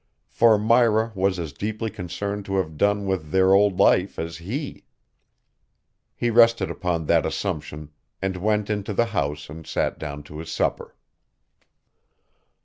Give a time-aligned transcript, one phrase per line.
[0.31, 4.85] For Myra was as deeply concerned to have done with their old life as he.
[6.15, 10.51] He rested upon that assumption and went into the house and sat down to his
[10.51, 10.95] supper.